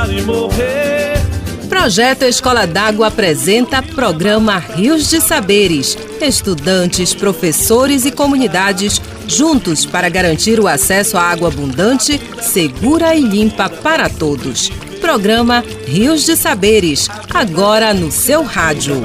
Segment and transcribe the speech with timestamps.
[0.00, 1.20] chorar e morrer.
[1.68, 5.96] Projeto Escola d'Água apresenta programa Rios de Saberes.
[6.20, 13.68] Estudantes, professores e comunidades juntos para garantir o acesso à água abundante, segura e limpa
[13.68, 14.68] para todos.
[15.00, 19.02] Programa Rios de Saberes, agora no seu rádio.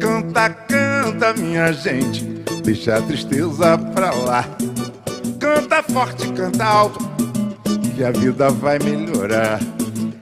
[0.00, 2.24] Canta, canta, minha gente,
[2.62, 4.48] deixa a tristeza pra lá.
[5.38, 7.13] Canta forte, canta alto
[7.94, 9.60] que a vida vai melhorar.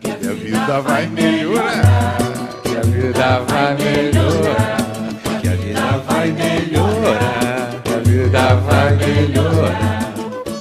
[0.00, 2.18] Que a vida vai melhorar.
[2.62, 4.76] Que a vida vai melhorar.
[5.40, 7.82] Que a vida vai melhorar.
[7.82, 10.12] Que a vida vai melhorar.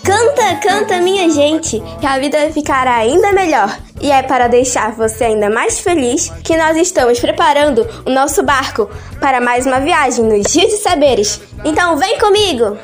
[0.03, 3.77] Canta, canta, minha gente, que a vida ficará ainda melhor.
[3.99, 8.89] E é para deixar você ainda mais feliz que nós estamos preparando o nosso barco
[9.20, 11.41] para mais uma viagem nos Rios de Saberes.
[11.63, 12.77] Então vem comigo!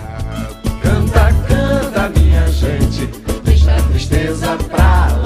[4.47, 5.16] Tristeza pra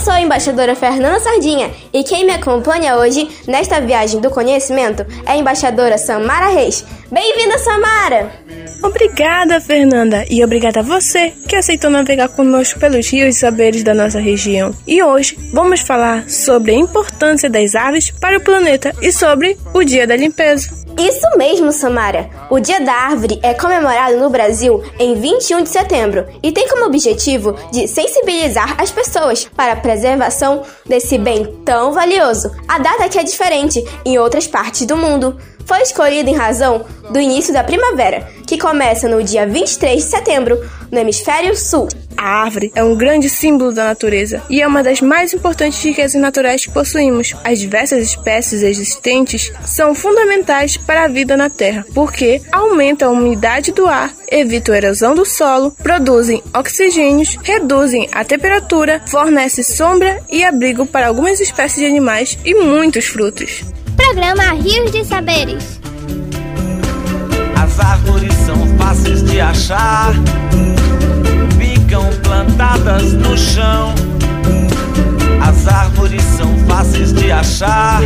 [0.00, 5.32] sou a embaixadora Fernanda Sardinha e quem me acompanha hoje nesta viagem do conhecimento é
[5.32, 6.84] a embaixadora Samara Reis.
[7.12, 8.32] Bem-vinda, Samara!
[8.82, 13.92] Obrigada, Fernanda, e obrigada a você que aceitou navegar conosco pelos rios e saberes da
[13.92, 14.74] nossa região.
[14.86, 19.84] E hoje vamos falar sobre a importância das aves para o planeta e sobre o
[19.84, 20.79] Dia da Limpeza.
[20.98, 22.28] Isso mesmo, Samara.
[22.50, 26.84] O Dia da Árvore é comemorado no Brasil em 21 de setembro e tem como
[26.84, 32.50] objetivo de sensibilizar as pessoas para a preservação desse bem tão valioso.
[32.68, 35.36] A data aqui é diferente em outras partes do mundo.
[35.64, 40.68] Foi escolhida em razão do início da primavera, que começa no dia 23 de setembro,
[40.90, 41.88] no hemisfério sul.
[42.20, 46.20] A árvore é um grande símbolo da natureza e é uma das mais importantes riquezas
[46.20, 47.34] naturais que possuímos.
[47.42, 53.72] As diversas espécies existentes são fundamentais para a vida na Terra, porque aumentam a umidade
[53.72, 60.44] do ar, evitam a erosão do solo, produzem oxigênios, reduzem a temperatura, fornecem sombra e
[60.44, 63.64] abrigo para algumas espécies de animais e muitos frutos.
[63.96, 65.80] Programa Rios de Saberes.
[67.56, 70.12] As árvores são fáceis de achar
[72.30, 73.92] plantadas no chão.
[75.42, 78.00] As árvores são fáceis de achar,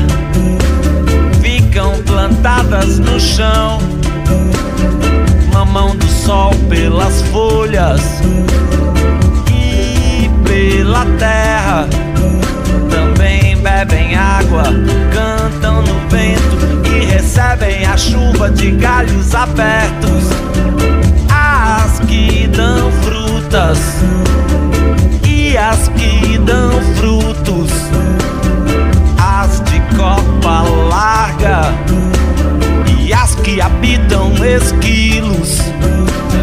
[1.43, 3.79] ficam plantadas no chão.
[5.53, 8.01] Mamão do sol pelas folhas
[9.53, 11.87] e pela terra.
[12.91, 14.65] Também bebem água,
[15.13, 20.25] cantam no vento e recebem a chuva de galhos abertos.
[21.29, 22.84] As que dão
[23.55, 23.79] frutas
[25.25, 27.71] e as que dão frutos,
[29.17, 31.73] as de copa larga
[32.99, 35.61] e as que habitam esquilos,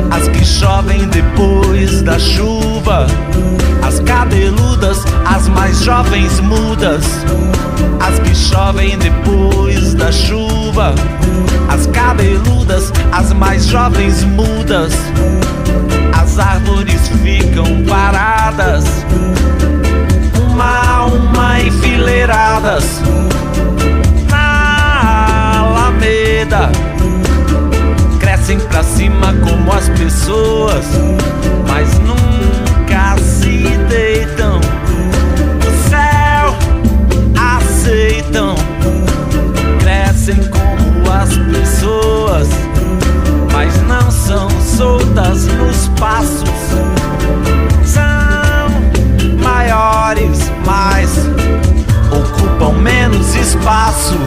[0.10, 3.06] as que chovem depois da chuva,
[3.86, 7.04] as cabeludas, as mais jovens mudas,
[8.00, 10.96] as que chovem depois da chuva,
[11.68, 14.94] as cabeludas, as mais jovens mudas
[16.22, 18.86] as árvores ficam paradas,
[20.38, 23.02] uma a uma enfileiradas
[24.30, 26.72] na alameda.
[28.20, 30.86] Crescem pra cima como as pessoas,
[31.68, 34.60] mas nunca se deitam.
[35.68, 36.56] O céu
[37.58, 38.56] aceitam,
[39.80, 42.48] crescem como as pessoas
[43.52, 46.50] mas não são soltas nos passos.
[47.86, 51.12] São maiores, mas
[52.12, 54.18] ocupam menos espaço.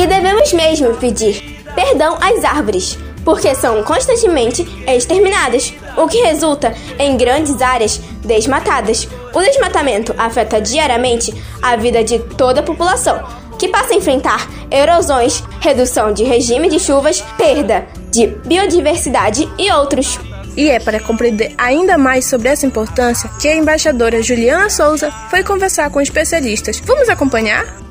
[0.00, 7.18] E devemos mesmo pedir perdão às árvores, porque são constantemente exterminadas, o que resulta em
[7.18, 9.06] grandes áreas desmatadas.
[9.34, 13.22] O desmatamento afeta diariamente a vida de toda a população,
[13.58, 20.18] que passa a enfrentar erosões, redução de regime de chuvas, perda de biodiversidade e outros.
[20.56, 25.44] E é para compreender ainda mais sobre essa importância que a embaixadora Juliana Souza foi
[25.44, 26.80] conversar com especialistas.
[26.86, 27.89] Vamos acompanhar?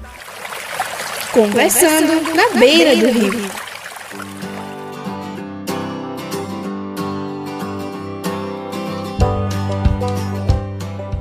[1.32, 3.32] Conversando na beira do rio.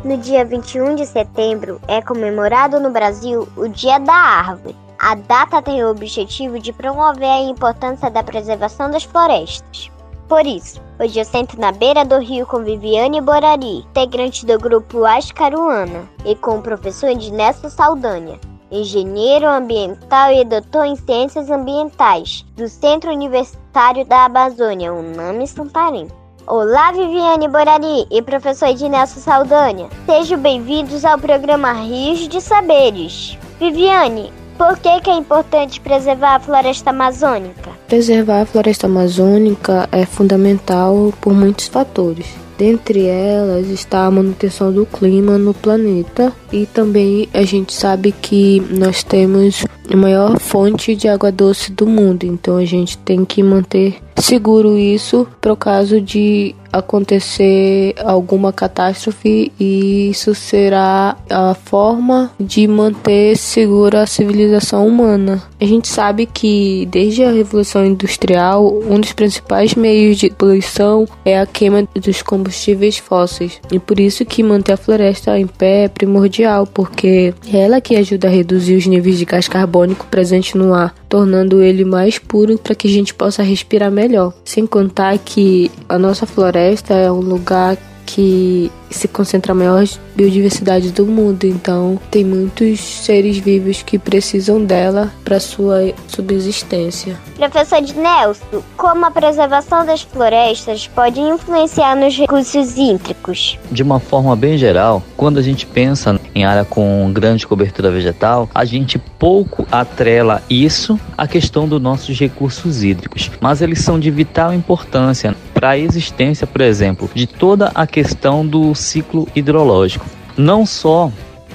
[0.03, 4.75] No dia 21 de setembro é comemorado no Brasil o Dia da Árvore.
[4.99, 9.91] A data tem o objetivo de promover a importância da preservação das florestas.
[10.27, 15.05] Por isso, hoje eu sento na beira do rio com Viviane Borari, integrante do grupo
[15.05, 22.69] Ascaruana, e com o professor Ednesto Saldanha, engenheiro ambiental e doutor em ciências ambientais, do
[22.69, 26.09] Centro Universitário da Amazônia, UNAMI Santarém.
[26.47, 29.89] Olá, Viviane Borari e professor Ednelson Saldanha.
[30.07, 33.39] Sejam bem-vindos ao programa Rios de Saberes.
[33.59, 37.71] Viviane, por que, que é importante preservar a floresta amazônica?
[37.87, 42.27] Preservar a floresta amazônica é fundamental por muitos fatores.
[42.59, 46.33] Dentre elas está a manutenção do clima no planeta.
[46.53, 51.87] E também a gente sabe que nós temos a maior fonte de água doce do
[51.87, 58.53] mundo, então a gente tem que manter seguro isso para o caso de acontecer alguma
[58.53, 65.43] catástrofe e isso será a forma de manter segura a civilização humana.
[65.61, 71.41] A gente sabe que desde a Revolução Industrial, um dos principais meios de poluição é
[71.41, 73.61] a queima dos combustíveis fósseis.
[73.73, 77.97] E por isso que manter a floresta em pé é primordial, porque é ela que
[77.97, 82.59] ajuda a reduzir os níveis de gás carbônico presente no ar, tornando ele mais puro
[82.59, 84.33] para que a gente possa respirar melhor.
[84.45, 87.77] Sem contar que a nossa floresta é um lugar
[88.09, 89.85] que se concentra a maior
[90.17, 97.15] biodiversidade do mundo, então tem muitos seres vivos que precisam dela para sua subsistência.
[97.37, 103.59] Professor de Nelson, como a preservação das florestas pode influenciar nos recursos hídricos?
[103.71, 108.49] De uma forma bem geral, quando a gente pensa em área com grande cobertura vegetal,
[108.55, 114.11] a gente pouco atrela isso à questão dos nossos recursos hídricos, mas eles são de
[114.11, 120.07] vital importância para a existência, por exemplo, de toda a questão do ciclo hidrológico.
[120.37, 121.11] Não só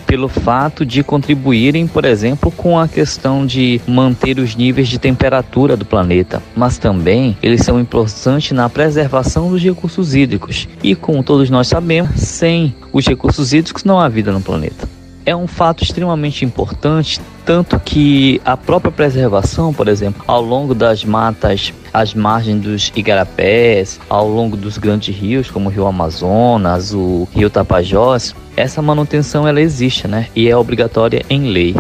[0.06, 5.78] pelo fato de contribuírem, por exemplo, com a questão de manter os níveis de temperatura
[5.78, 10.68] do planeta, mas também eles são importantes na preservação dos recursos hídricos.
[10.84, 14.86] E como todos nós sabemos, sem os recursos hídricos não há vida no planeta
[15.26, 21.04] é um fato extremamente importante, tanto que a própria preservação, por exemplo, ao longo das
[21.04, 27.28] matas, às margens dos igarapés, ao longo dos grandes rios, como o Rio Amazonas, o
[27.34, 30.28] Rio Tapajós, essa manutenção ela existe, né?
[30.36, 31.75] E é obrigatória em lei.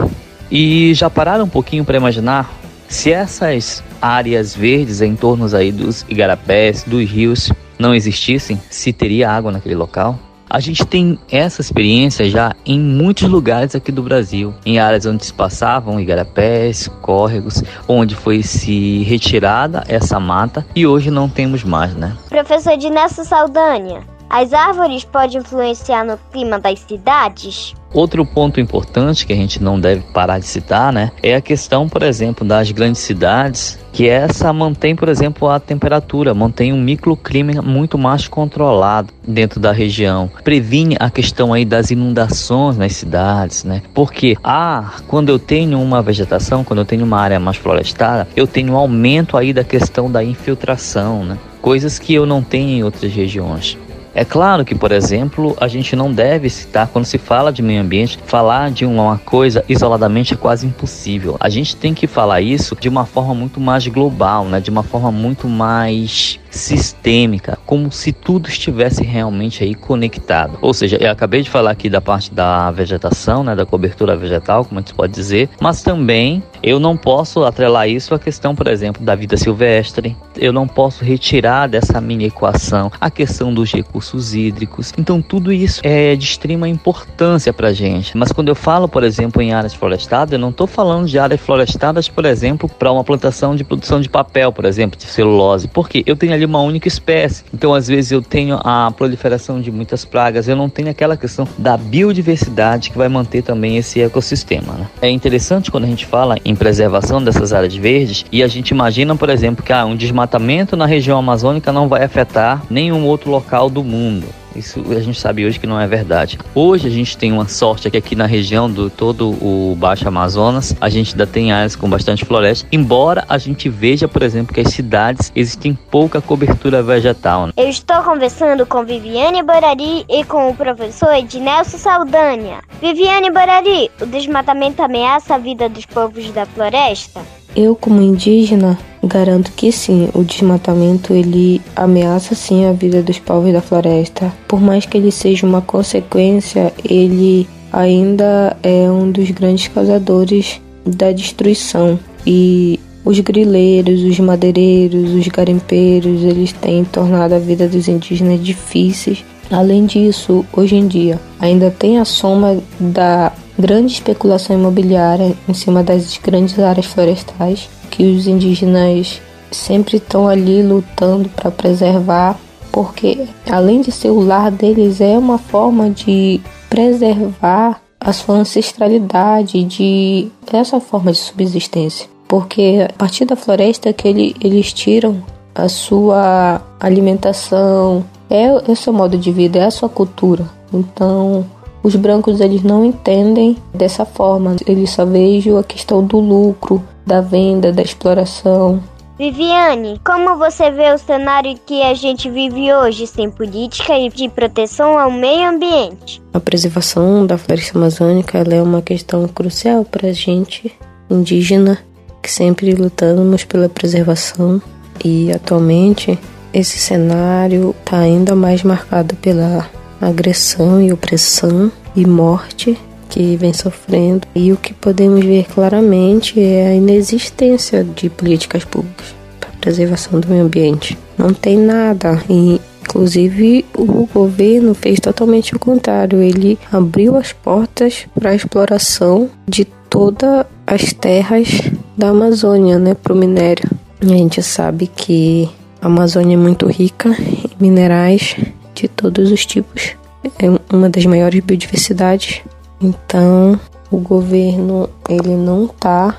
[0.51, 2.51] E já pararam um pouquinho para imaginar
[2.87, 9.31] se essas áreas verdes em torno aí dos igarapés, dos rios, não existissem, se teria
[9.31, 10.19] água naquele local?
[10.53, 15.25] A gente tem essa experiência já em muitos lugares aqui do Brasil, em áreas onde
[15.25, 21.95] se passavam igarapés, córregos, onde foi se retirada essa mata e hoje não temos mais,
[21.95, 22.15] né?
[22.29, 27.73] Professor Dinesso Saldanha, as árvores podem influenciar no clima das cidades?
[27.93, 31.87] Outro ponto importante que a gente não deve parar de citar, né, é a questão,
[31.87, 37.61] por exemplo, das grandes cidades, que essa mantém, por exemplo, a temperatura, mantém um microclima
[37.61, 43.83] muito mais controlado dentro da região, previne a questão aí das inundações nas cidades, né?
[43.93, 48.47] Porque ah, quando eu tenho uma vegetação, quando eu tenho uma área mais florestada, eu
[48.47, 51.37] tenho um aumento aí da questão da infiltração, né?
[51.61, 53.77] Coisas que eu não tenho em outras regiões.
[54.15, 57.81] É claro que, por exemplo, a gente não deve citar, quando se fala de meio
[57.81, 61.35] ambiente, falar de uma coisa isoladamente é quase impossível.
[61.39, 64.59] A gente tem que falar isso de uma forma muito mais global, né?
[64.59, 70.57] de uma forma muito mais sistêmica, como se tudo estivesse realmente aí conectado.
[70.61, 74.63] Ou seja, eu acabei de falar aqui da parte da vegetação, né, da cobertura vegetal,
[74.63, 78.67] como a gente pode dizer, mas também eu não posso atrelar isso à questão, por
[78.67, 80.15] exemplo, da vida silvestre.
[80.37, 84.93] Eu não posso retirar dessa mini equação a questão dos recursos hídricos.
[84.97, 88.17] Então tudo isso é de extrema importância para a gente.
[88.17, 91.41] Mas quando eu falo, por exemplo, em áreas florestadas, eu não estou falando de áreas
[91.41, 96.03] florestadas, por exemplo, para uma plantação de produção de papel, por exemplo, de celulose, porque
[96.05, 97.43] eu tenho ali uma única espécie.
[97.53, 101.47] Então, às vezes, eu tenho a proliferação de muitas pragas, eu não tenho aquela questão
[101.57, 104.73] da biodiversidade que vai manter também esse ecossistema.
[104.73, 104.87] Né?
[105.01, 109.15] É interessante quando a gente fala em preservação dessas áreas verdes e a gente imagina,
[109.15, 113.69] por exemplo, que ah, um desmatamento na região amazônica não vai afetar nenhum outro local
[113.69, 114.27] do mundo.
[114.55, 116.37] Isso a gente sabe hoje que não é verdade.
[116.53, 120.75] Hoje a gente tem uma sorte aqui, aqui na região do todo o Baixo Amazonas,
[120.79, 124.61] a gente ainda tem áreas com bastante floresta, embora a gente veja, por exemplo, que
[124.61, 127.47] as cidades existem pouca cobertura vegetal.
[127.47, 127.53] Né?
[127.57, 132.59] Eu estou conversando com Viviane Borari e com o professor Ednelson Saldanha.
[132.81, 137.21] Viviane Borari, o desmatamento ameaça a vida dos povos da floresta?
[137.55, 143.53] Eu, como indígena, garanto que sim, o desmatamento ele ameaça sim a vida dos povos
[143.53, 144.33] da floresta.
[144.47, 151.11] Por mais que ele seja uma consequência, ele ainda é um dos grandes causadores da
[151.11, 151.99] destruição.
[152.25, 159.23] E os grileiros, os madeireiros, os garimpeiros, eles têm tornado a vida dos indígenas difíceis.
[159.51, 165.83] Além disso, hoje em dia, ainda tem a soma da grande especulação imobiliária em cima
[165.83, 172.39] das grandes áreas florestais que os indígenas sempre estão ali lutando para preservar,
[172.71, 179.63] porque além de ser o lar deles, é uma forma de preservar a sua ancestralidade,
[179.63, 182.09] de essa forma de subsistência.
[182.27, 188.91] Porque a partir da floresta que ele, eles tiram a sua alimentação, é o seu
[188.91, 190.49] modo de vida, é a sua cultura.
[190.73, 191.45] Então,
[191.83, 197.19] os brancos eles não entendem dessa forma, eles só veem a questão do lucro, da
[197.19, 198.81] venda, da exploração.
[199.17, 204.27] Viviane, como você vê o cenário que a gente vive hoje sem política e de
[204.27, 206.21] proteção ao meio ambiente?
[206.33, 210.73] A preservação da floresta amazônica é uma questão crucial para a gente
[211.09, 211.77] indígena,
[212.23, 214.59] que sempre lutamos pela preservação
[215.03, 216.17] e atualmente
[216.53, 219.69] esse cenário está ainda mais marcado pela
[220.07, 222.77] agressão e opressão e morte
[223.09, 224.27] que vem sofrendo.
[224.33, 230.27] E o que podemos ver claramente é a inexistência de políticas públicas para preservação do
[230.27, 230.97] meio ambiente.
[231.17, 232.21] Não tem nada.
[232.27, 236.21] E, inclusive, o governo fez totalmente o contrário.
[236.21, 241.61] Ele abriu as portas para a exploração de todas as terras
[241.95, 243.69] da Amazônia, né, para o minério.
[244.01, 245.47] A gente sabe que
[245.79, 248.35] a Amazônia é muito rica em minerais
[248.73, 249.95] de todos os tipos.
[250.39, 252.41] É uma das maiores biodiversidades
[252.83, 253.57] então,
[253.89, 256.17] o governo ele não está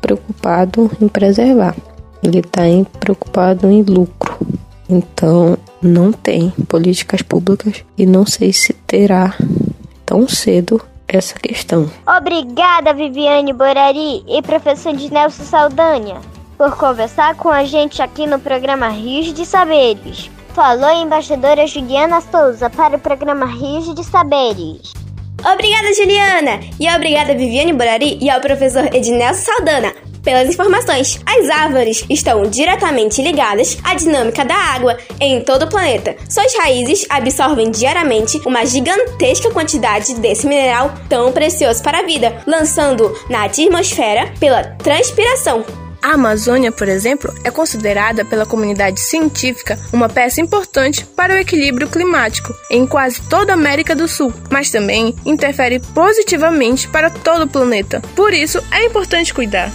[0.00, 1.74] preocupado em preservar,
[2.22, 2.62] ele está
[3.00, 4.38] preocupado em lucro.
[4.88, 9.34] Então, não tem políticas públicas e não sei se terá
[10.06, 11.90] tão cedo essa questão.
[12.06, 16.20] Obrigada, Viviane Borari e professor de Nelson Saldanha,
[16.56, 20.30] por conversar com a gente aqui no programa Rios de Saberes.
[20.54, 24.92] Falou a embaixadora Juliana Souza para o programa Rios de Saberes.
[25.52, 26.60] Obrigada, Juliana!
[26.78, 29.92] E obrigada, Viviane Borari e ao professor Ednelson Saldana
[30.22, 31.20] pelas informações.
[31.26, 36.16] As árvores estão diretamente ligadas à dinâmica da água em todo o planeta.
[36.28, 43.12] Suas raízes absorvem diariamente uma gigantesca quantidade desse mineral tão precioso para a vida, lançando
[43.28, 45.83] na atmosfera pela transpiração.
[46.04, 51.88] A Amazônia, por exemplo, é considerada pela comunidade científica uma peça importante para o equilíbrio
[51.88, 57.48] climático em quase toda a América do Sul, mas também interfere positivamente para todo o
[57.48, 58.02] planeta.
[58.14, 59.72] Por isso, é importante cuidar.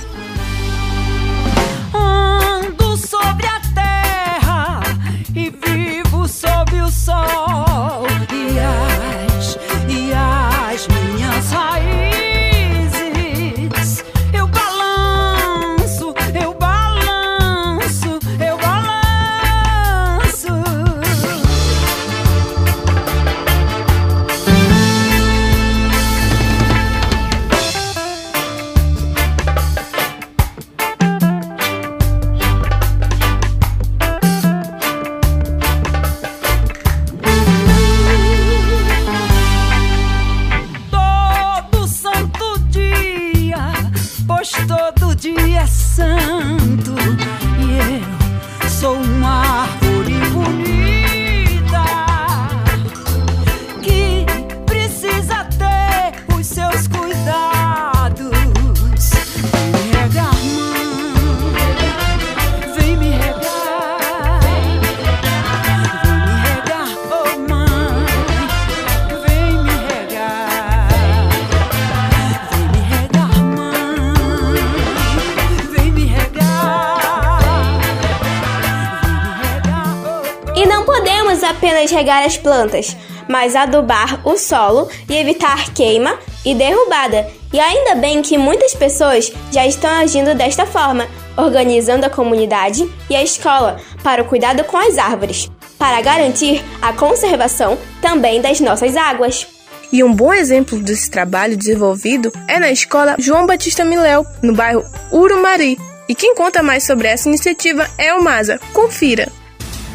[81.89, 82.95] Apenas regar as plantas,
[83.27, 87.27] mas adubar o solo e evitar queima e derrubada.
[87.51, 93.15] E ainda bem que muitas pessoas já estão agindo desta forma, organizando a comunidade e
[93.15, 98.95] a escola para o cuidado com as árvores, para garantir a conservação também das nossas
[98.95, 99.47] águas.
[99.91, 104.83] E um bom exemplo desse trabalho desenvolvido é na escola João Batista Miléu, no bairro
[105.11, 105.77] Urumari.
[106.07, 108.59] E quem conta mais sobre essa iniciativa é o Maza.
[108.73, 109.38] Confira!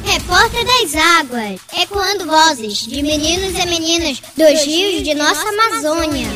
[0.05, 6.29] Repórter das Águas, ecoando vozes de meninos e meninas dos rios de nossa Amazônia.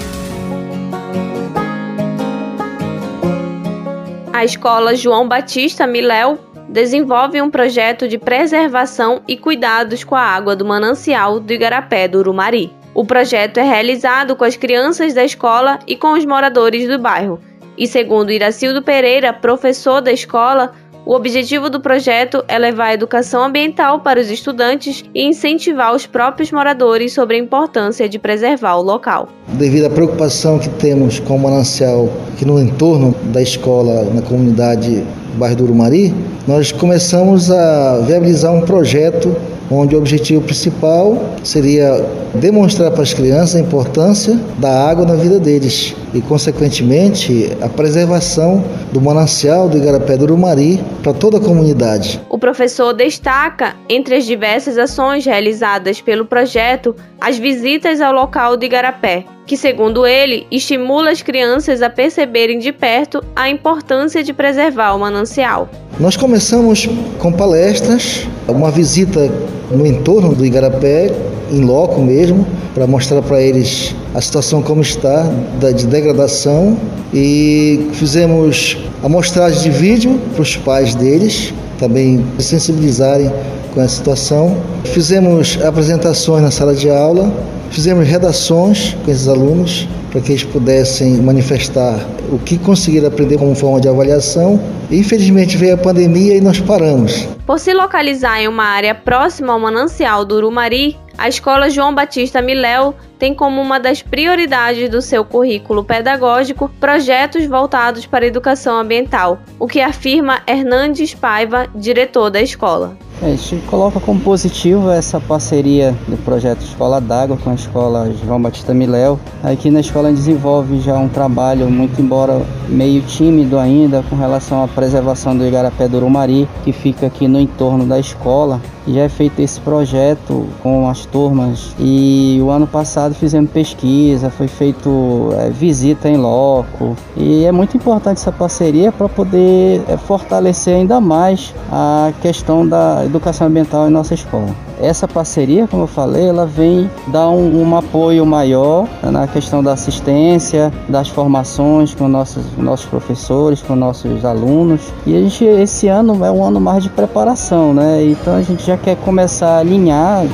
[4.33, 10.57] A escola João Batista Miléu desenvolve um projeto de preservação e cuidados com a água
[10.57, 12.73] do manancial do Igarapé do Urumari.
[12.95, 17.41] O projeto é realizado com as crianças da escola e com os moradores do bairro.
[17.77, 20.75] E segundo Iracildo Pereira, professor da escola,
[21.05, 26.07] o objetivo do projeto é levar a educação ambiental para os estudantes e incentivar os
[26.07, 29.29] próprios moradores sobre a importância de preservar o local.
[29.49, 35.05] Devido à preocupação que temos com o manancial aqui no entorno da escola, na comunidade
[35.39, 36.15] bairro do Urumari,
[36.47, 39.35] nós começamos a viabilizar um projeto
[39.71, 42.05] onde o objetivo principal seria
[42.35, 48.65] demonstrar para as crianças a importância da água na vida deles e, consequentemente, a preservação
[48.93, 52.21] do manancial do Igarapé do Urumari para toda a comunidade.
[52.29, 58.65] O professor destaca, entre as diversas ações realizadas pelo projeto, as visitas ao local do
[58.65, 64.95] Igarapé, que, segundo ele, estimula as crianças a perceberem de perto a importância de preservar
[64.95, 65.71] o manancial.
[65.99, 66.87] Nós começamos
[67.19, 69.33] com palestras, uma visita
[69.71, 71.11] no entorno do Igarapé,
[71.51, 75.27] em loco mesmo, para mostrar para eles a situação como está,
[75.75, 76.77] de degradação,
[77.13, 83.33] e fizemos amostragem de vídeo para os pais deles, também sensibilizarem
[83.73, 84.59] com a situação.
[84.85, 87.33] Fizemos apresentações na sala de aula,
[87.71, 91.99] fizemos redações com esses alunos para que eles pudessem manifestar
[92.31, 94.61] o que conseguiram aprender como forma de avaliação.
[94.91, 97.29] Infelizmente veio a pandemia e nós paramos.
[97.47, 102.41] Por se localizar em uma área próxima ao manancial do Urumari, a escola João Batista
[102.41, 108.79] Miléu tem como uma das prioridades do seu currículo pedagógico projetos voltados para a educação
[108.79, 112.97] ambiental, o que afirma Hernandes Paiva, diretor da escola.
[113.21, 118.41] A gente coloca como positivo essa parceria do projeto Escola d'Água com a escola João
[118.41, 119.19] Batista Miléu.
[119.43, 124.69] Aqui na escola desenvolve já um trabalho, muito embora meio tímido ainda, com relação à
[124.69, 128.61] preservação do Igarapé do Urumari, que fica aqui no entorno da escola.
[128.87, 134.49] Já é feito esse projeto com as turmas e o ano passado fizemos pesquisa, foi
[134.49, 140.75] feito é, visita em loco e é muito importante essa parceria para poder é, fortalecer
[140.75, 144.68] ainda mais a questão da educação ambiental em nossa escola.
[144.81, 149.73] Essa parceria, como eu falei, ela vem dar um, um apoio maior na questão da
[149.73, 154.81] assistência, das formações com nossos, nossos professores, com nossos alunos.
[155.07, 158.05] E a gente, esse ano é um ano mais de preparação, né?
[158.05, 160.25] Então a gente já quer começar a alinhar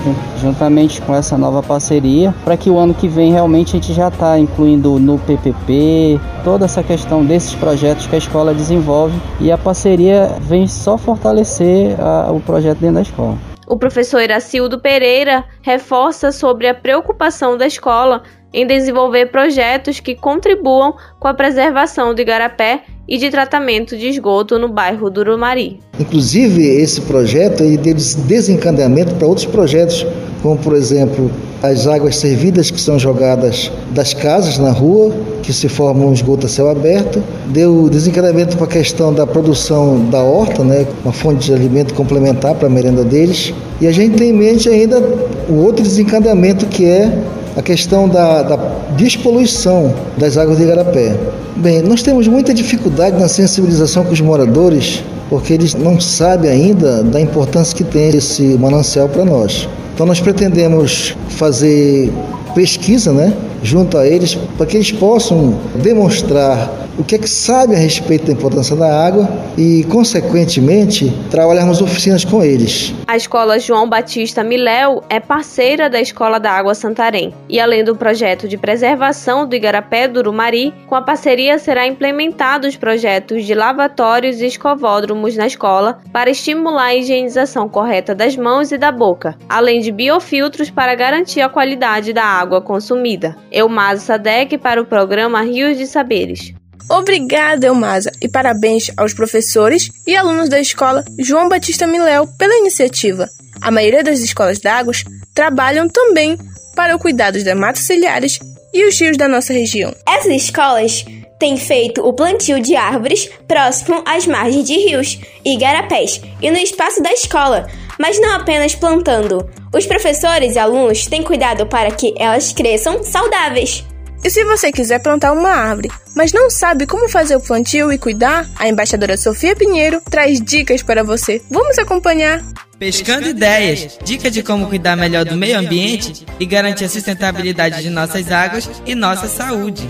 [0.41, 4.09] juntamente com essa nova parceria para que o ano que vem realmente a gente já
[4.09, 9.57] está incluindo no PPP toda essa questão desses projetos que a escola desenvolve e a
[9.57, 13.54] parceria vem só fortalecer a, o projeto dentro da escola.
[13.67, 18.23] O professor Iracildo Pereira reforça sobre a preocupação da escola
[18.53, 24.59] em desenvolver projetos que contribuam com a preservação do igarapé e de tratamento de esgoto
[24.59, 25.81] no bairro do Urumari.
[25.99, 30.07] Inclusive, esse projeto ele deu desencadeamento para outros projetos,
[30.43, 31.31] como por exemplo
[31.67, 36.47] as águas servidas que são jogadas das casas na rua, que se formam um esgoto
[36.47, 41.47] a céu aberto, deu desencadeamento para a questão da produção da horta, né, uma fonte
[41.47, 43.53] de alimento complementar para a merenda deles.
[43.81, 45.03] E a gente tem em mente ainda
[45.49, 47.19] o outro desencadeamento que é
[47.57, 48.57] a questão da, da
[48.97, 51.17] despoluição das águas de Igarapé.
[51.57, 57.03] Bem, nós temos muita dificuldade na sensibilização com os moradores, porque eles não sabem ainda
[57.03, 59.69] da importância que tem esse manancial para nós.
[59.95, 62.13] Então nós pretendemos fazer
[62.55, 67.75] pesquisa, né, junto a eles, para que eles possam demonstrar o que é que sabe
[67.75, 72.95] a respeito da importância da água e, consequentemente, trabalharmos oficinas com eles.
[73.07, 77.97] A escola João Batista Miléu é parceira da Escola da Água Santarém e, além do
[77.97, 83.55] projeto de preservação do Igarapé do Urumari, com a parceria será implementado os projetos de
[83.55, 89.37] lavatórios e escovódromos na escola para estimular a higienização correta das mãos e da boca,
[89.49, 93.37] além de biofiltros para garantir a qualidade da água consumida.
[93.51, 96.53] Eumasa Sadek para o programa Rios de Saberes.
[96.89, 103.27] Obrigada, Elmasa, e parabéns aos professores e alunos da escola João Batista Miléu pela iniciativa.
[103.61, 104.93] A maioria das escolas d'água
[105.35, 106.37] trabalham também
[106.77, 108.39] para o cuidado das matas ciliares
[108.73, 109.95] e os rios da nossa região.
[110.07, 111.05] Essas escolas
[111.39, 116.59] têm feito o plantio de árvores próximo às margens de rios e igarapés e no
[116.59, 117.67] espaço da escola,
[117.99, 119.49] mas não apenas plantando.
[119.73, 123.85] Os professores e alunos têm cuidado para que elas cresçam saudáveis.
[124.25, 127.99] E se você quiser plantar uma árvore, mas não sabe como fazer o plantio e
[127.99, 131.43] cuidar, a embaixadora Sofia Pinheiro traz dicas para você.
[131.51, 132.43] Vamos acompanhar!
[132.79, 137.91] Pescando ideias, dica de como cuidar melhor do meio ambiente e garantir a sustentabilidade de
[137.91, 139.89] nossas águas e nossa saúde.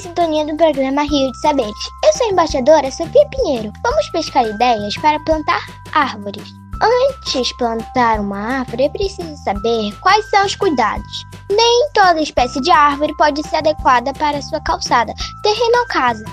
[0.00, 1.74] Sintonia do programa Rio de Saberes.
[2.04, 3.70] Eu sou a embaixadora Sofia Pinheiro.
[3.82, 5.60] Vamos pescar ideias para plantar
[5.92, 6.48] árvores.
[6.82, 11.26] Antes de plantar uma árvore, é preciso saber quais são os cuidados.
[11.50, 16.24] Nem toda espécie de árvore pode ser adequada para sua calçada, terreno ou casa.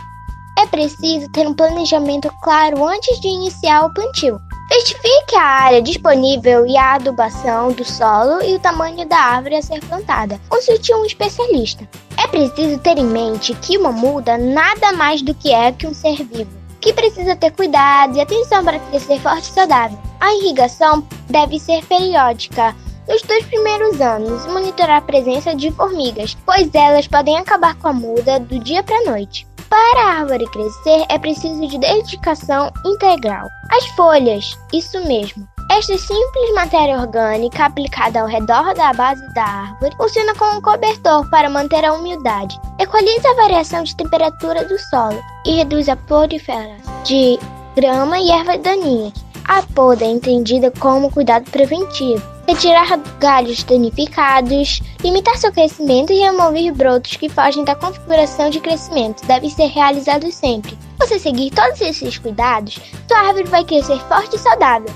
[0.58, 4.40] É preciso ter um planejamento claro antes de iniciar o plantio.
[4.70, 9.62] Certifique a área disponível e a adubação do solo e o tamanho da árvore a
[9.62, 10.42] ser plantada.
[10.50, 11.88] Consulte um especialista.
[12.18, 15.94] É preciso ter em mente que uma muda nada mais do que é que um
[15.94, 16.50] ser vivo,
[16.82, 20.00] que precisa ter cuidado e atenção para crescer forte e saudável.
[20.20, 22.76] A irrigação deve ser periódica.
[23.08, 27.94] Nos dois primeiros anos, monitorar a presença de formigas, pois elas podem acabar com a
[27.94, 29.47] muda do dia para a noite.
[29.70, 33.50] Para a árvore crescer, é preciso de dedicação integral.
[33.72, 35.48] As folhas, isso mesmo.
[35.70, 41.30] Esta simples matéria orgânica aplicada ao redor da base da árvore funciona como um cobertor
[41.30, 47.04] para manter a umidade, equaliza a variação de temperatura do solo e reduz a proliferação
[47.04, 47.38] de
[47.76, 49.27] grama e ervas daninhas.
[49.48, 56.74] A poda é entendida como cuidado preventivo retirar galhos danificados, limitar seu crescimento e remover
[56.74, 60.72] brotos que fogem da configuração de crescimento devem ser realizados sempre.
[60.72, 64.90] Se você seguir todos esses cuidados, sua árvore vai crescer forte e saudável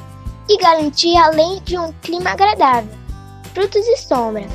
[0.49, 2.89] e garantir além de um clima agradável,
[3.53, 4.45] frutos e sombra.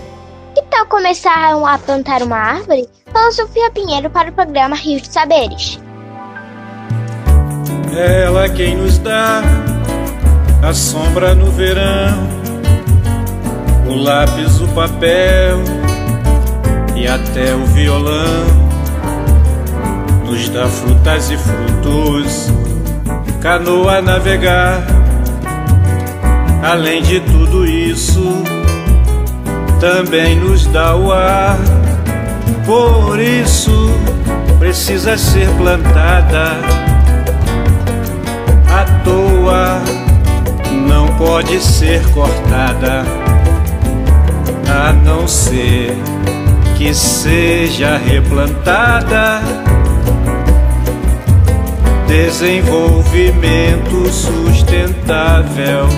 [0.54, 2.88] Que tal começar a plantar uma árvore?
[3.12, 5.78] Fala Sofia Pinheiro para o programa Rio de Saberes.
[7.94, 9.42] Ela quem nos dá
[10.62, 12.36] a sombra no verão
[13.88, 15.58] o lápis, o papel
[16.94, 18.66] e até o violão.
[20.24, 22.50] Nos dá frutas e frutos,
[23.40, 24.82] canoa navegar.
[26.62, 28.42] Além de tudo isso,
[29.78, 31.56] também nos dá o ar.
[32.64, 33.90] Por isso,
[34.58, 36.58] precisa ser plantada
[38.68, 39.80] à toa,
[41.26, 43.02] pode ser cortada
[44.70, 45.90] a não ser
[46.78, 49.40] que seja replantada.
[52.06, 55.88] Desenvolvimento sustentável.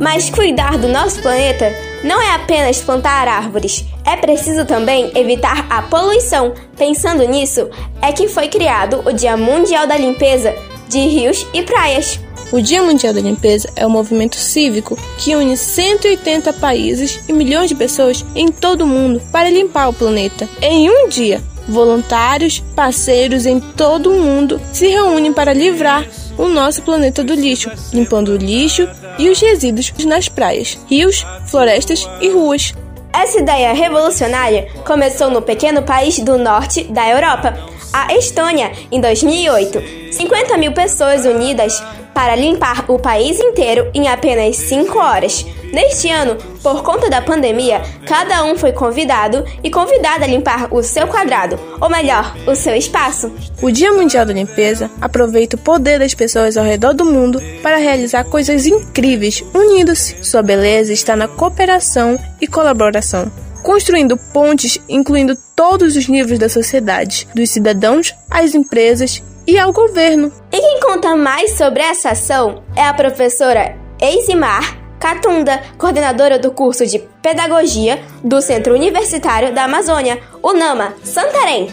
[0.00, 1.70] Mas cuidar do nosso planeta
[2.02, 6.54] não é apenas plantar árvores, é preciso também evitar a poluição.
[6.78, 7.68] Pensando nisso,
[8.00, 10.54] é que foi criado o Dia Mundial da Limpeza
[10.88, 12.18] de Rios e Praias.
[12.52, 17.68] O Dia Mundial da Limpeza é um movimento cívico que une 180 países e milhões
[17.68, 21.42] de pessoas em todo o mundo para limpar o planeta em um dia.
[21.68, 26.06] Voluntários, parceiros em todo o mundo se reúnem para livrar
[26.38, 32.08] o nosso planeta do lixo, limpando o lixo e os resíduos nas praias, rios, florestas
[32.20, 32.72] e ruas.
[33.12, 37.58] Essa ideia revolucionária começou no pequeno país do norte da Europa,
[37.92, 40.12] a Estônia, em 2008.
[40.12, 41.82] 50 mil pessoas unidas
[42.16, 45.44] para limpar o país inteiro em apenas 5 horas.
[45.70, 50.82] Neste ano, por conta da pandemia, cada um foi convidado e convidada a limpar o
[50.82, 53.30] seu quadrado, ou melhor, o seu espaço.
[53.60, 57.76] O Dia Mundial da Limpeza aproveita o poder das pessoas ao redor do mundo para
[57.76, 60.24] realizar coisas incríveis, unindo-se.
[60.24, 63.30] Sua beleza está na cooperação e colaboração
[63.62, 70.32] construindo pontes incluindo todos os níveis da sociedade, dos cidadãos às empresas e ao governo.
[70.52, 76.86] E quem conta mais sobre essa ação é a professora Eisimar Catunda, coordenadora do curso
[76.86, 81.68] de Pedagogia do Centro Universitário da Amazônia, UNAMA, Santarém.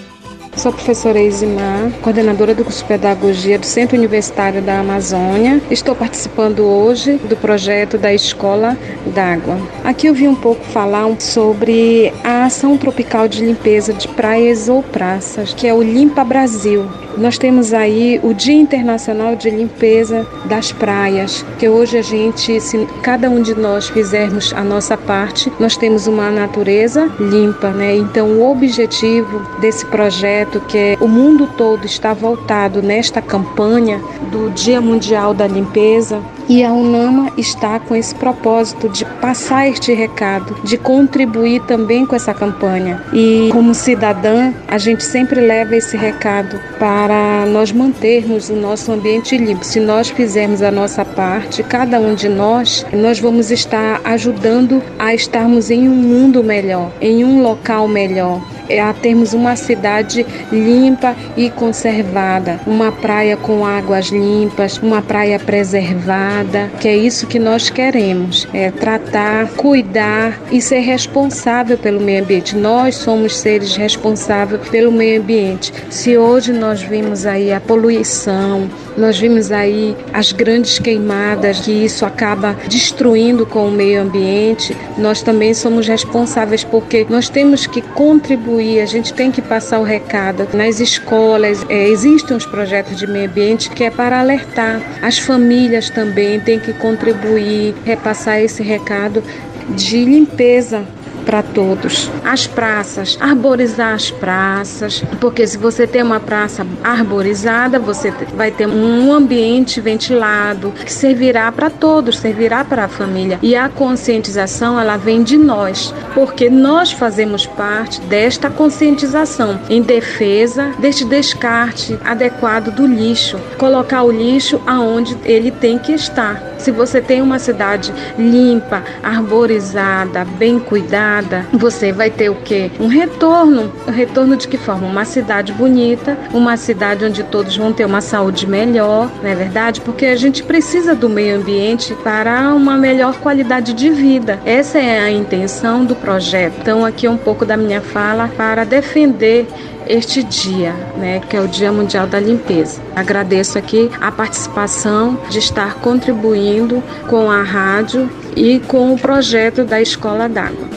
[0.56, 5.60] Sou a professora Isimar, coordenadora do curso de Pedagogia do Centro Universitário da Amazônia.
[5.72, 9.58] Estou participando hoje do projeto da Escola d'Água.
[9.84, 14.84] Aqui eu vim um pouco falar sobre a ação tropical de limpeza de praias ou
[14.84, 16.88] praças, que é o Limpa Brasil.
[17.18, 22.86] Nós temos aí o Dia Internacional de Limpeza das Praias, que hoje a gente, se
[23.02, 27.96] cada um de nós fizermos a nossa parte, nós temos uma natureza limpa, né?
[27.96, 34.50] Então o objetivo desse projeto, que é o mundo todo está voltado nesta campanha do
[34.50, 40.56] Dia Mundial da Limpeza, e a UNAMA está com esse propósito de passar este recado,
[40.64, 43.04] de contribuir também com essa campanha.
[43.14, 49.38] E como cidadã, a gente sempre leva esse recado para nós mantermos o nosso ambiente
[49.38, 49.64] limpo.
[49.64, 55.14] Se nós fizermos a nossa parte, cada um de nós, nós vamos estar ajudando a
[55.14, 58.42] estarmos em um mundo melhor, em um local melhor.
[58.70, 65.40] É a termos uma cidade limpa e conservada, uma praia com águas limpas, uma praia
[65.40, 72.24] preservada, que é isso que nós queremos, é tratar, cuidar e ser responsável pelo meio
[72.24, 72.56] ambiente.
[72.56, 75.74] Nós somos seres responsáveis pelo meio ambiente.
[75.90, 82.06] Se hoje nós vimos aí a poluição, nós vimos aí as grandes queimadas, que isso
[82.06, 84.76] acaba destruindo com o meio ambiente.
[84.98, 89.84] Nós também somos responsáveis porque nós temos que contribuir, a gente tem que passar o
[89.84, 90.48] recado.
[90.54, 94.82] Nas escolas é, existem os projetos de meio ambiente que é para alertar.
[95.02, 99.24] As famílias também têm que contribuir, repassar esse recado
[99.70, 100.86] de limpeza
[101.26, 102.10] para todos.
[102.24, 108.68] As praças, arborizar as praças, porque se você tem uma praça arborizada, você vai ter
[108.68, 113.40] um ambiente ventilado que servirá para todos, servirá para a família.
[113.42, 120.72] E a conscientização, ela vem de nós, porque nós fazemos parte desta conscientização em defesa
[120.80, 126.53] deste descarte adequado do lixo, colocar o lixo aonde ele tem que estar.
[126.64, 132.72] Se você tem uma cidade limpa, arborizada, bem cuidada, você vai ter o quê?
[132.80, 133.70] Um retorno.
[133.86, 134.88] Um retorno de que forma?
[134.88, 139.82] Uma cidade bonita, uma cidade onde todos vão ter uma saúde melhor, não é verdade?
[139.82, 144.40] Porque a gente precisa do meio ambiente para uma melhor qualidade de vida.
[144.46, 146.56] Essa é a intenção do projeto.
[146.62, 149.48] Então, aqui é um pouco da minha fala para defender
[149.88, 152.82] este dia, né, que é o Dia Mundial da Limpeza.
[152.96, 159.82] Agradeço aqui a participação de estar contribuindo com a rádio e com o projeto da
[159.82, 160.68] Escola d'Água.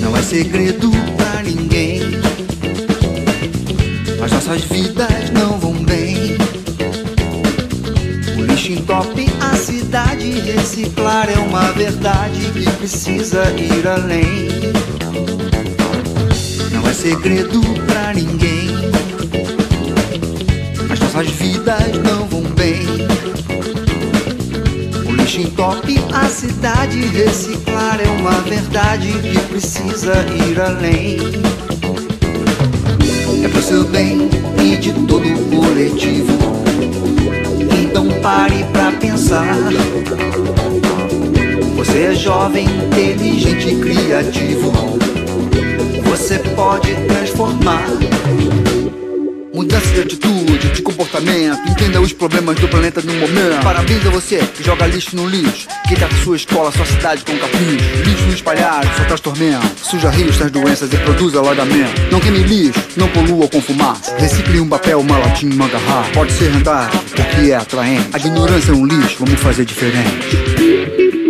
[0.00, 2.00] Não é segredo pra ninguém,
[4.22, 6.36] as nossas vidas não vão bem.
[8.38, 14.81] O lixo entope a cidade, reciclar é uma verdade que precisa ir além.
[16.92, 18.68] É segredo pra ninguém,
[20.90, 22.82] as nossas vidas não vão bem.
[25.08, 30.12] O lixo entope a cidade, reciclar é uma verdade que precisa
[30.46, 31.16] ir além.
[33.42, 34.28] É pro seu bem
[34.62, 36.36] e de todo o coletivo.
[37.82, 39.56] Então pare pra pensar.
[41.74, 44.92] Você é jovem, inteligente e criativo.
[46.12, 47.86] Você pode transformar.
[49.54, 51.66] Mudança de atitude, de comportamento.
[51.66, 53.62] Entenda os problemas do planeta no momento.
[53.64, 55.66] Parabéns a você que joga lixo no lixo.
[55.88, 57.96] Que tá com sua escola, sua cidade com capricho.
[58.04, 59.66] Lixo espalhado só traz tormento.
[59.82, 61.98] Suja rios, traz doenças e produz alagamento.
[62.10, 64.14] Não queime lixo, não polua com fumaça.
[64.18, 66.10] Recicle um papel, uma latinha, uma garrafa.
[66.12, 68.10] Pode ser rentável, porque é atraente.
[68.12, 71.21] A ignorância é um lixo, vamos fazer diferente.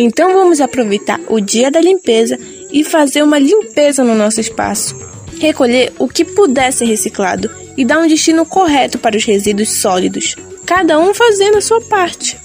[0.00, 2.38] Então vamos aproveitar o dia da limpeza
[2.70, 4.96] e fazer uma limpeza no nosso espaço.
[5.40, 10.36] Recolher o que puder ser reciclado e dar um destino correto para os resíduos sólidos,
[10.64, 12.38] cada um fazendo a sua parte.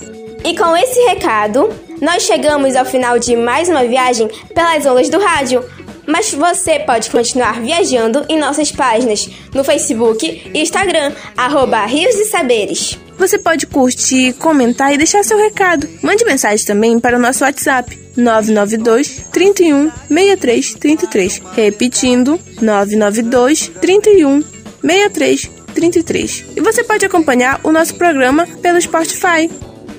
[0.44, 1.70] E com esse recado,
[2.02, 5.64] nós chegamos ao final de mais uma viagem pelas ondas do rádio.
[6.08, 12.26] Mas você pode continuar viajando em nossas páginas no Facebook e Instagram, arroba Rios de
[12.26, 12.98] Saberes.
[13.18, 15.88] Você pode curtir, comentar e deixar seu recado.
[16.02, 21.42] Mande mensagem também para o nosso WhatsApp 992 31 63 33.
[21.54, 24.44] Repetindo, 992 31
[24.82, 26.46] 63 33.
[26.56, 29.50] E você pode acompanhar o nosso programa pelo Spotify.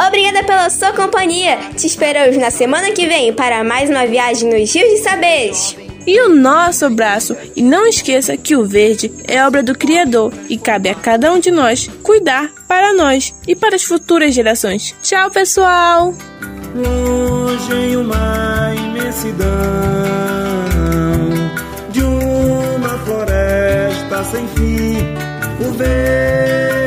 [0.07, 1.59] Obrigada pela sua companhia.
[1.77, 5.84] Te esperamos na semana que vem para mais uma viagem nos Rios de Saberes.
[6.07, 7.37] E o nosso abraço.
[7.57, 11.39] E não esqueça que o verde é obra do Criador e cabe a cada um
[11.39, 14.95] de nós cuidar para nós e para as futuras gerações.
[15.03, 16.15] Tchau, pessoal!
[16.75, 19.49] Longe em uma imensidão
[21.91, 24.97] de uma floresta sem fim,
[25.65, 26.84] o verde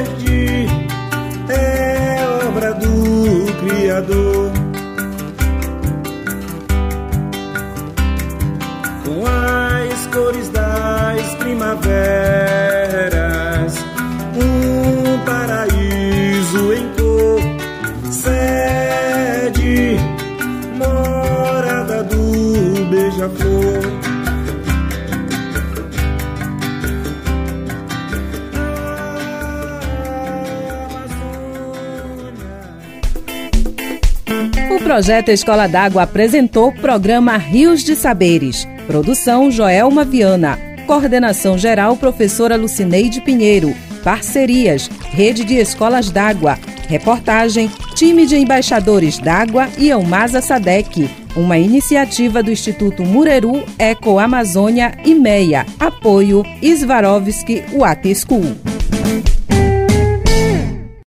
[34.98, 38.68] projeto Escola d'Água apresentou o programa Rios de Saberes.
[38.88, 40.58] Produção Joelma Viana.
[40.88, 43.76] Coordenação geral professora Lucineide Pinheiro.
[44.04, 46.58] Parcerias Rede de Escolas d'Água.
[46.88, 51.08] Reportagem Time de Embaixadores d'Água e Elmasa Sadec.
[51.36, 55.64] uma iniciativa do Instituto Mureru Eco Amazônia e MEIA.
[55.80, 58.58] Apoio Svarovski Water School.